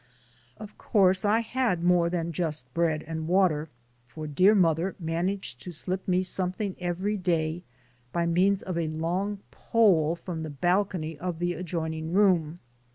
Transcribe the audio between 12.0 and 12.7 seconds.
room.